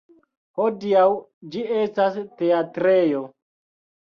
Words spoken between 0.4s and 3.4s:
Hodiaŭ ĝi estas teatrejo.